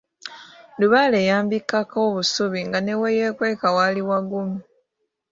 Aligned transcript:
Lubaale 0.79 1.19
yambikkako 1.29 1.97
obusubi, 2.09 2.59
nga 2.67 2.79
ne 2.81 2.93
we 2.99 3.07
yeekweka 3.17 3.67
waali 3.75 4.01
wagumu. 4.09 4.57